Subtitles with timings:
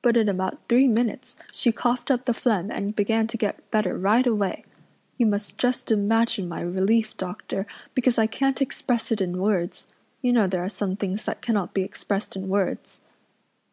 [0.00, 3.98] But in about three minutes she coughed up the phlegm and began to get better
[3.98, 4.64] right away.
[5.18, 9.88] You must just imagine my relief, doctor, because I can't express it in words.
[10.22, 13.00] You know there are some things that cannot be expressed in words."